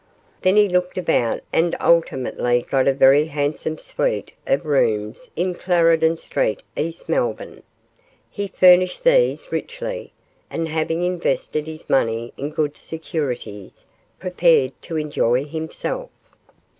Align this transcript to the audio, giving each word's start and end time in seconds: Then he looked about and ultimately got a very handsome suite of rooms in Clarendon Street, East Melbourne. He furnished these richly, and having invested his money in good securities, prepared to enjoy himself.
Then 0.41 0.55
he 0.55 0.67
looked 0.67 0.97
about 0.97 1.41
and 1.53 1.75
ultimately 1.79 2.63
got 2.67 2.87
a 2.87 2.91
very 2.91 3.25
handsome 3.25 3.77
suite 3.77 4.33
of 4.47 4.65
rooms 4.65 5.29
in 5.35 5.53
Clarendon 5.53 6.17
Street, 6.17 6.63
East 6.75 7.07
Melbourne. 7.07 7.61
He 8.31 8.47
furnished 8.47 9.03
these 9.03 9.51
richly, 9.51 10.11
and 10.49 10.67
having 10.67 11.03
invested 11.03 11.67
his 11.67 11.87
money 11.87 12.33
in 12.35 12.49
good 12.49 12.77
securities, 12.77 13.85
prepared 14.17 14.71
to 14.81 14.97
enjoy 14.97 15.45
himself. 15.45 16.09